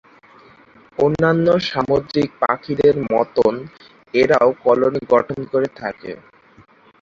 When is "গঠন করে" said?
5.13-5.67